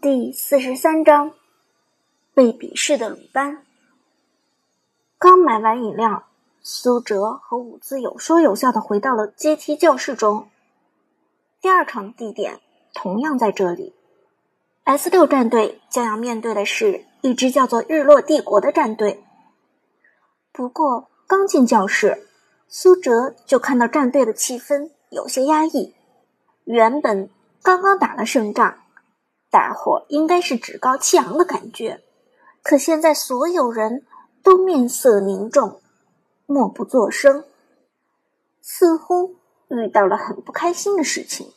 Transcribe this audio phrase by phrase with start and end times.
[0.00, 1.32] 第四十三章，
[2.32, 3.64] 被鄙视的鲁班。
[5.18, 6.28] 刚买完饮料，
[6.62, 10.48] 苏哲和伍兹有说有笑的回到了阶梯教室中。
[11.60, 12.60] 第二场地点
[12.94, 13.92] 同样在这里。
[14.84, 19.24] S 六战队将要面对的是一支叫做日落帝国的战队。
[20.52, 22.28] 不过，刚进教室，
[22.68, 25.96] 苏哲就看到战队的气氛有些压抑。
[26.62, 27.28] 原本
[27.64, 28.78] 刚刚打了胜仗，
[29.50, 32.02] 大伙应该是趾高气昂的感觉，
[32.62, 34.04] 可现在所有人
[34.42, 35.80] 都面色凝重，
[36.46, 37.44] 默不作声，
[38.60, 39.36] 似乎
[39.68, 41.52] 遇到了很不开心的事情。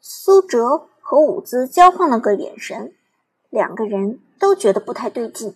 [0.00, 2.94] 苏哲和伍兹交换了个眼神，
[3.50, 5.54] 两个人都觉得不太对劲，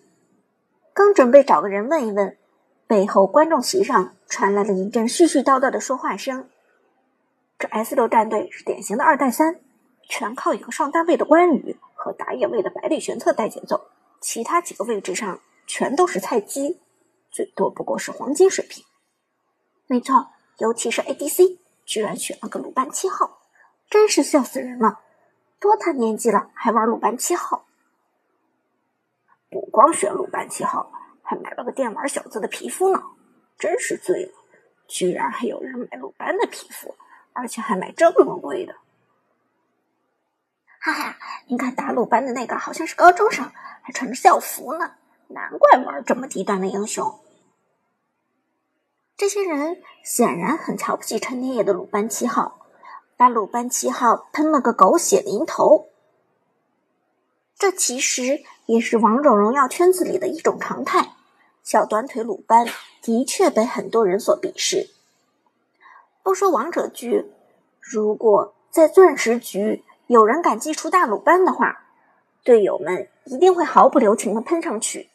[0.93, 2.37] 刚准备找个人问一问，
[2.87, 6.49] 背后观众席上传来了一阵絮絮叨叨的说话声。
[7.59, 9.61] 这 S 六战队是典型的二带三，
[10.11, 13.89] 全靠一个上单位的关羽和打野位的百里玄策带节奏，
[14.21, 16.81] 其他几个位置上全都是菜鸡，
[17.31, 18.85] 最多不过是黄金水平。
[19.87, 23.39] 没错，尤其是 ADC，居然选了个鲁班七号，
[23.89, 24.99] 真是笑死人了！
[25.61, 27.67] 多大年纪了还玩鲁班七号？
[29.49, 30.91] 不光选鲁班七号，
[31.23, 33.01] 还买了个电玩小子的皮肤呢，
[33.57, 34.33] 真是醉了！
[34.89, 36.97] 居然还有人买鲁班的皮肤！
[37.33, 38.75] 而且还买这么贵的，
[40.83, 41.19] 哈哈！
[41.47, 43.45] 你看打鲁班的那个好像是高中生，
[43.83, 44.93] 还穿着校服呢，
[45.29, 47.21] 难怪玩这么低端的英雄。
[49.15, 52.67] 这些人显然很瞧不起陈天野的鲁班七号，
[53.19, 55.91] 把鲁班七号喷了个狗血淋头。
[57.59, 61.13] 这其实也是王者荣耀圈子里的一种常态，
[61.63, 62.67] 小短腿鲁班
[63.03, 64.89] 的确被很多人所鄙视。
[66.23, 67.31] 不说王者局，
[67.81, 71.85] 如果在钻石局有人敢祭出大鲁班的话，
[72.43, 75.09] 队友们一定会毫不留情的喷上去。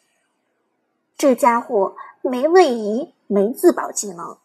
[1.18, 4.38] 这家伙没位移，没自保技能，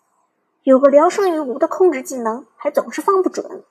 [0.64, 3.64] 有个聊胜于无的控制技能，还总是放不准，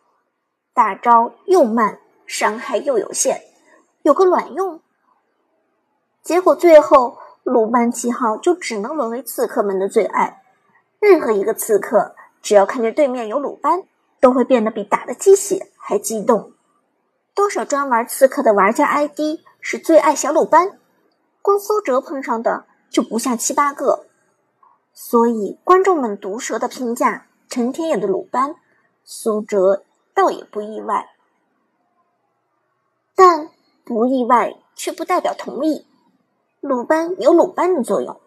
[0.73, 3.43] 大招又慢，伤害又有限，
[4.01, 4.81] 有个卵用。
[6.23, 10.43] 结果最后鲁班七号就只能沦为刺客们的最爱，
[10.99, 12.15] 任何一个刺客。
[12.41, 13.83] 只要看见对面有鲁班，
[14.19, 16.55] 都会变得比打的鸡血还激动。
[17.35, 20.79] 多少专玩刺客的玩家 ID 是最爱小鲁班，
[21.41, 24.07] 光苏哲碰上的就不下七八个。
[24.93, 28.57] 所以观众们毒舌的评价陈天野的鲁班，
[29.05, 31.09] 苏哲倒也不意外。
[33.15, 33.51] 但
[33.85, 35.87] 不意外却不代表同意，
[36.61, 38.21] 鲁班有鲁班的作用，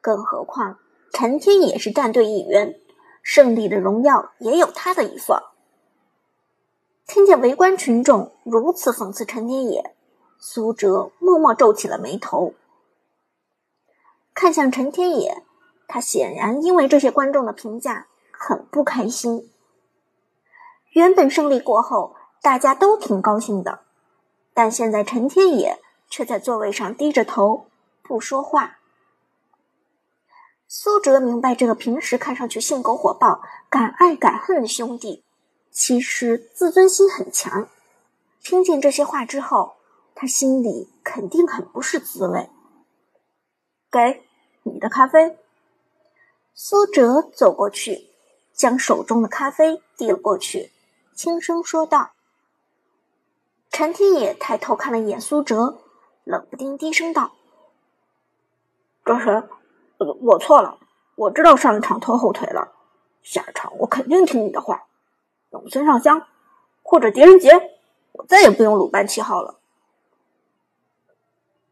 [0.00, 0.78] 更何况
[1.12, 2.80] 陈天野是战队一员。
[3.20, 5.36] 胜利的荣耀也有他的一份。
[7.08, 9.96] 听见围观群众如此讽刺陈天野，
[10.38, 12.52] 苏哲默默皱起了眉头，
[14.34, 15.42] 看向陈天野，
[15.88, 19.50] 他显然因为这些观众的评价很不开心。
[20.90, 23.80] 原本胜利过后大家都挺高兴的，
[24.52, 25.80] 但现在陈天野
[26.10, 27.68] 却在座位上低着头
[28.02, 28.76] 不说话。
[30.66, 35.24] 苏哲明白，这个平时看上去性格火爆、敢爱敢恨的兄弟，
[35.78, 37.68] 其实自尊心很强。
[38.42, 39.76] 听见这些话之后，
[40.12, 42.50] 他心里肯定很不是滋味。
[43.88, 44.24] 给
[44.64, 45.38] 你的咖啡。
[46.52, 48.10] 苏哲走过去，
[48.52, 50.72] 将手中的咖啡递了过去，
[51.14, 52.10] 轻声说道
[53.70, 55.78] ：“陈天野抬头看了一眼苏哲，
[56.24, 57.34] 冷不丁低声道
[59.06, 59.48] ：‘这是。’”
[60.22, 60.80] 我错了，
[61.14, 62.72] 我知道上一场拖后腿了，
[63.22, 64.87] 下一场我肯定听你的话，
[65.50, 66.26] 用孙尚香
[66.82, 67.78] 或者狄仁杰，
[68.12, 69.58] 我再也不用鲁班七号了。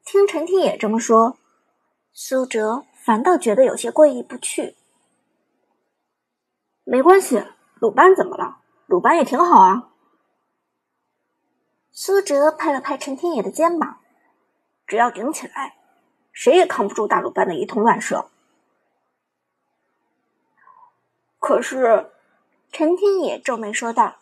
[0.04, 1.36] 听陈天野这么说，
[2.12, 4.76] 苏哲反倒觉得有些过意不去。
[6.84, 7.44] 没关系，
[7.80, 8.58] 鲁班怎么了？
[8.86, 9.90] 鲁班也挺好啊。
[11.90, 13.98] 苏哲拍了拍陈天野的肩膀，
[14.86, 15.76] 只要顶起来。
[16.32, 18.26] 谁也扛不住大鲁班的一通乱射。
[21.38, 22.12] 可是，
[22.78, 24.16] 陈天野皱眉说道：“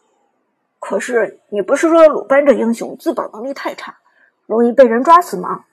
[0.78, 3.98] 可是你不是说鲁班这英雄自保能力太差，
[4.46, 5.64] 容易被人抓死吗？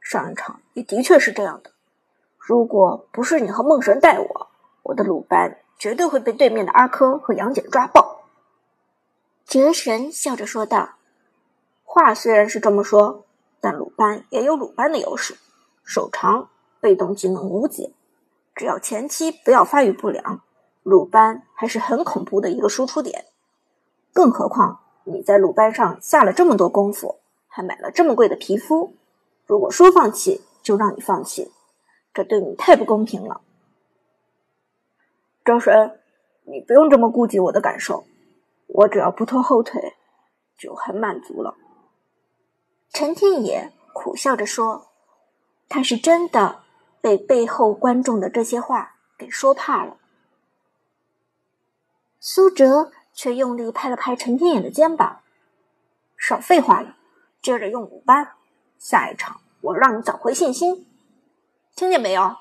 [0.00, 1.72] 上一场也的确是这样的。
[2.38, 4.46] 如果不是你和梦神带我，
[4.84, 8.20] 我的鲁班绝对会被对面的阿珂和杨戬抓爆。”
[9.44, 10.90] 绝神笑着说道
[11.82, 13.24] ：“话虽然是这么说，
[13.60, 15.34] 但鲁班也有鲁班的优势。”
[15.82, 17.90] 手长，被动技能无解，
[18.54, 20.40] 只要前期不要发育不良，
[20.82, 23.26] 鲁班还是很恐怖的一个输出点。
[24.12, 28.96] 更何况你在鲁班上下了这么多功夫，还买了这么贵的皮肤，
[29.46, 31.52] 如果说放弃就让你放弃，
[32.12, 33.40] 这对你太不公平了。
[35.44, 36.00] 周神，
[36.44, 38.04] 你不用这么顾及我的感受，
[38.66, 39.94] 我只要不拖后腿，
[40.58, 41.56] 就很满足了。
[42.90, 44.88] 陈天野苦笑着说
[45.68, 46.62] ：“他是真的
[47.00, 49.96] 被背后观众的这些话给说怕了。”
[52.24, 55.22] 苏哲却用力拍了拍陈天野的肩膀
[56.16, 56.94] ：“少废话了，
[57.42, 58.34] 接着用五班，
[58.78, 60.86] 下一场我让你找回信心，
[61.74, 62.36] 听见没有？”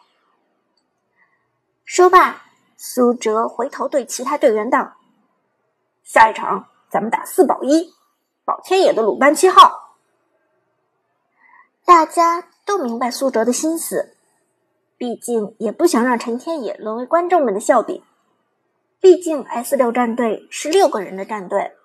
[1.83, 2.43] 说罢，
[2.77, 4.97] 苏哲回头对其他队员道
[6.05, 7.91] ：“下一场咱们打四保一，
[8.45, 9.95] 保天野的鲁班七号。”
[11.83, 14.15] 大家都明白苏哲的心思，
[14.95, 18.03] 毕竟也不想让陈天野沦为观众们的笑柄。
[19.01, 21.75] 毕竟 S 六战队是六个人的战队，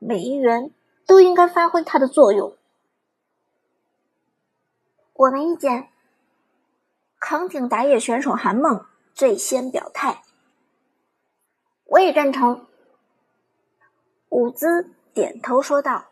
[0.00, 0.72] 每一员
[1.06, 2.56] 都应该发挥他的作用。
[5.12, 5.88] 我没意见。
[7.20, 8.84] 扛鼎打野选手韩梦
[9.14, 10.22] 最先表态，
[11.84, 12.66] 我也赞成。
[14.28, 16.06] 伍兹点头说道：“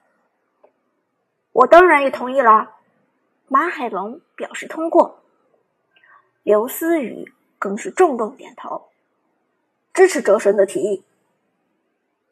[1.53, 2.77] 我当然也同意了。”
[3.47, 5.23] 马海龙表示通过，
[6.45, 8.89] 刘思雨更是重重点头。
[9.97, 11.05] 支持哲神的提议，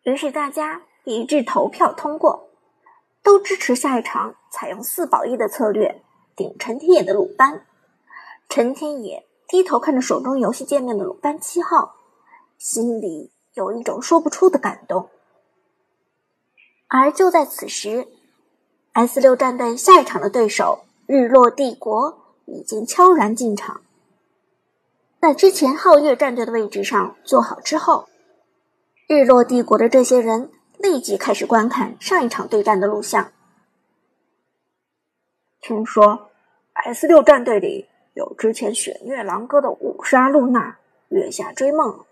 [0.03, 2.51] 于是大家一致投票通过，
[3.23, 6.03] 都支持下一场采用四保一的策略
[6.37, 7.65] 顶陈天野的鲁班。
[8.51, 11.95] 陈天野低头看着手中游戏界面的鲁班七号，
[12.59, 15.09] 心里有一种说不出的感动。
[16.89, 18.09] 而就在此时
[18.93, 23.81] ，S 六战队下一场的对手日落帝国已经悄然进场。
[25.25, 28.11] 在之前皓月战队的位置上坐好之后，
[29.09, 33.33] 日落帝国的这些人立即开始观看上一场对战的录像。
[35.63, 36.29] 听说
[36.75, 40.77] S 六战队里有之前血虐狼哥的五杀露娜、
[41.09, 42.05] 月下追梦。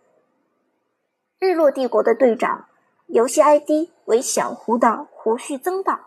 [1.38, 2.64] 日落帝国的队长，
[3.08, 6.00] 游戏 ID 为小胡的胡须增道。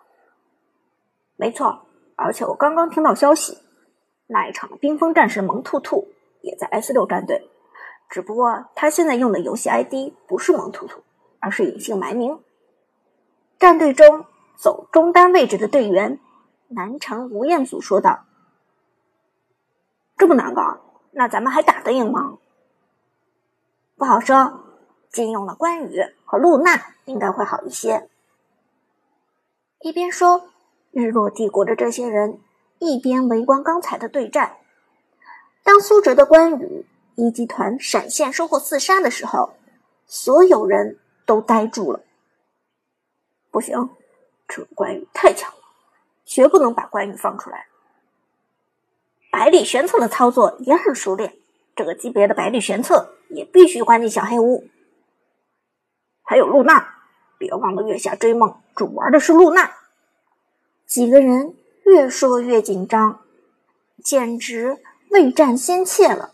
[1.35, 1.85] 没错，
[2.15, 3.59] 而且我刚刚听到消息，
[4.25, 6.07] 那一场冰封战士萌兔兔。
[6.45, 7.49] 也在 S 六战队，
[8.07, 11.01] 只不过他现在用的游戏 ID 不是萌兔兔，
[11.39, 12.39] 而是隐姓埋名。
[13.57, 14.25] 战队中
[14.55, 16.19] 走中单位置的队员
[16.67, 18.25] 南城吴彦祖说道
[20.17, 20.77] ：“这么难搞，
[21.11, 22.37] 那咱们还打得赢吗？”
[23.97, 24.61] 不好说，
[25.09, 28.07] 禁用了关羽和露娜，应该会好一些。
[29.79, 30.49] 一边说，
[30.91, 32.39] 日落帝国的这些人
[32.77, 34.57] 一边围观刚才的对战。
[35.65, 36.85] 当苏哲的关羽
[37.15, 39.55] 一级团闪现收获四杀的时候，
[40.05, 42.01] 所有人都呆住了。
[43.49, 43.89] 不行，
[44.47, 45.57] 这关羽太强了，
[46.23, 47.65] 绝不能把关羽放出来。
[49.31, 51.35] 百里玄策的操作也很熟练，
[51.75, 54.67] 这个级别的百里玄策也必须关进小黑屋。
[56.21, 56.95] 还有露娜，
[57.39, 59.73] 别忘了月下追梦主玩的是露娜。
[60.85, 63.21] 几个人越说越紧张，
[64.03, 64.77] 简直。
[65.15, 66.33] 未战先怯了，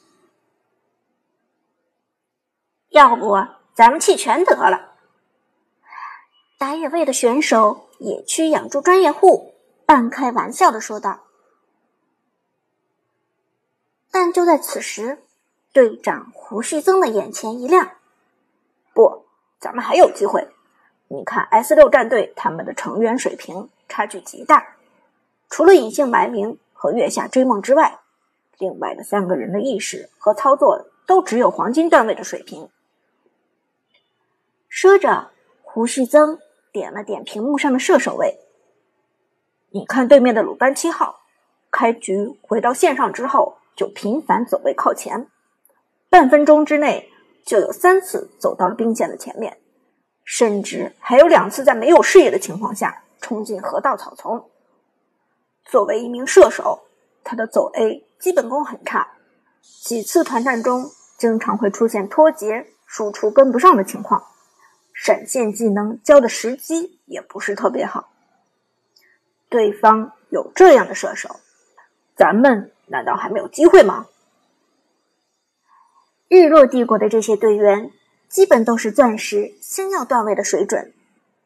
[2.89, 3.37] 要不
[3.75, 4.95] 咱们弃权得了？
[6.57, 9.53] 打野位的选手野区养猪专业户
[9.85, 11.19] 半开玩笑的说道。
[14.09, 15.21] 但就在此时，
[15.71, 17.91] 队长胡旭增的眼前一亮
[18.95, 19.27] ：“不，
[19.59, 20.50] 咱们还有机会！
[21.07, 24.75] 你看 S 六战队他们的成员水平差距极大，
[25.51, 28.00] 除了隐姓埋名和月下追梦之外。”
[28.62, 32.70] 另外的三个人的意识和操作都只有黄金段位的水平。
[34.70, 35.32] 说着，
[35.63, 36.38] 胡旭增
[36.72, 38.38] 点了点屏幕上的射手位。
[39.72, 41.22] 你看对面的鲁班七号，
[41.72, 45.27] 开局回到线上之后就频繁走位靠前，
[46.08, 47.10] 半分钟之内
[47.44, 49.58] 就有三次走到了兵线的前面，
[50.24, 54.48] 甚至还有两次在没有视野的情况下冲进河道草丛。
[55.65, 56.84] 作为一名射手。
[57.31, 59.07] 他的走 A 基本功很差，
[59.61, 64.25] 几次团战中经常会出现脱节、输出跟不上的情况，
[64.93, 68.09] 闪现技能交的时机也不是特别好。
[69.47, 71.38] 对方有这样的射手，
[72.17, 74.07] 咱们难道还没有机会吗？
[76.27, 77.93] 日落帝国的这些队员
[78.27, 80.93] 基本都是钻石星耀段位的水准，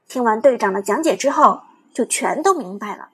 [0.08, 1.62] 听完队长的讲解之后，
[1.94, 3.10] 就全都明白了。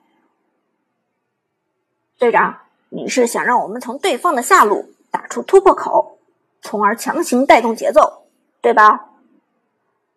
[2.22, 2.60] 队长，
[2.90, 6.20] 你是想让我们从对方的下路打出突破口，
[6.60, 8.28] 从而强行带动节奏，
[8.60, 9.10] 对吧？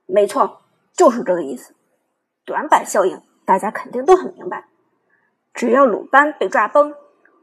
[0.05, 0.61] 没错，
[0.93, 1.73] 就是这个意思。
[2.45, 4.67] 短板效应大家肯定都很明白。
[5.51, 6.93] 只要鲁班被抓崩，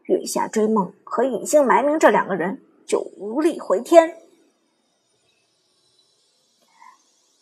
[0.04, 4.16] 月下追梦和隐姓埋名这两个人就无力回天。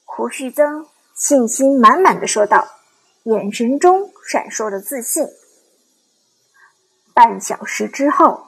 [0.06, 2.66] 胡旭曾信心满满的说道，
[3.24, 5.28] 眼神中闪烁着自信。
[7.14, 8.46] 半小时之后，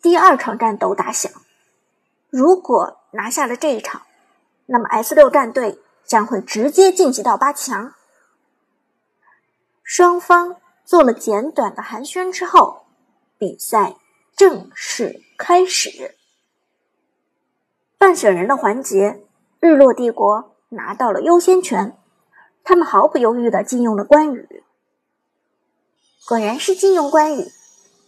[0.00, 1.30] 第二场战斗打响。
[2.30, 4.02] 如果拿下了这一场，
[4.66, 7.94] 那么 S 六战队将会直接晋级到八强。
[9.82, 12.86] 双方做了简短的寒暄之后，
[13.36, 13.96] 比赛
[14.34, 16.16] 正式开始。
[17.98, 19.24] 半选人的环节，
[19.60, 21.96] 日落帝国拿到了优先权，
[22.64, 24.64] 他们毫不犹豫的禁用了关羽。
[26.24, 27.50] 果然是禁用关羽，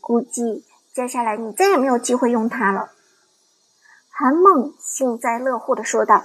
[0.01, 2.93] 估计接下来你再也没有机会用他了。
[4.09, 6.25] 韩梦幸灾乐祸的说道：“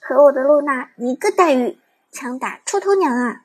[0.00, 1.78] 和我的露娜一个待遇，
[2.10, 3.42] 枪打出头鸟啊！”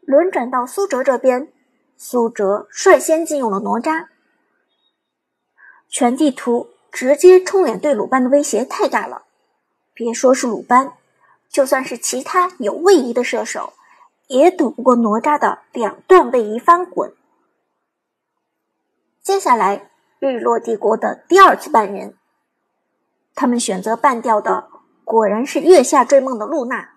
[0.00, 1.52] 轮转到苏哲这边，
[1.98, 4.06] 苏哲率先禁用了哪吒。
[5.90, 9.24] 全地图直接冲脸对鲁班的威胁太大了，
[9.92, 10.94] 别说是鲁班，
[11.50, 13.74] 就算是其他有位移的射手。
[14.28, 17.12] 也躲不过哪吒的两段位移翻滚。
[19.22, 22.14] 接下来，日落帝国的第二次半人，
[23.34, 24.68] 他们选择半掉的
[25.04, 26.90] 果然是月下追梦的露娜。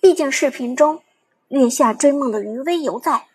[0.00, 1.02] 毕竟视频中
[1.48, 3.26] 月下追梦的余威犹在，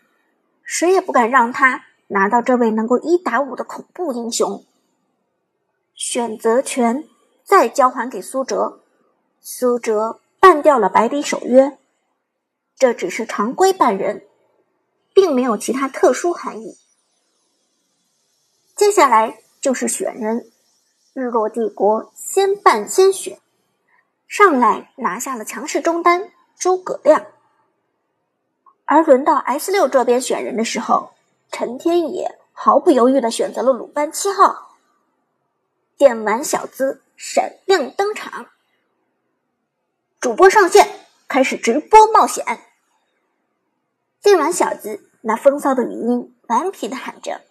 [0.63, 4.63] 谁也不敢让他拿到这位能够一打五的恐怖英雄。
[5.93, 7.03] 选择权
[7.43, 8.81] 再交还给苏哲，
[9.41, 11.77] 苏哲半掉了百里守约。
[12.79, 14.25] 这只是常规半人，
[15.13, 16.77] 并没有其他特殊含义。
[18.74, 20.50] 接下来就是选人，
[21.13, 23.38] 日落帝国先办先选，
[24.29, 27.25] 上来拿下了强势中单诸葛亮。
[28.86, 31.12] 而轮到 S 六这边选人的时候，
[31.51, 34.77] 陈天野毫不犹豫的选择了鲁班七号。
[35.98, 38.48] 电玩小子闪亮登场，
[40.21, 42.45] 主播上线，开始直播冒险。
[44.21, 47.41] 电玩小子那风骚的语音顽皮的喊着，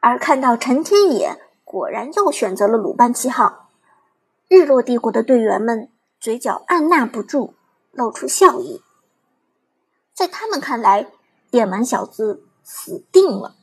[0.00, 3.68] 而看到陈天野果然又选择了鲁班七号，
[4.48, 7.54] 日落帝国的队员们嘴角按捺不住
[7.92, 8.82] 露出笑意。
[10.14, 11.10] 在他们看来，
[11.50, 13.57] 电玩小子死定了。